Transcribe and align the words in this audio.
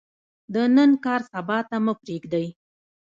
د 0.53 0.55
نن 0.75 0.91
کار 1.05 1.21
سبا 1.31 1.57
ته 1.69 1.77
مه 1.85 1.93
پریږدئ 2.01 2.47